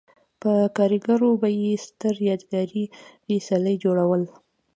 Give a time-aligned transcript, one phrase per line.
[0.41, 2.85] په کارګرو به یې ستر یادګاري
[3.47, 4.23] څلي جوړول.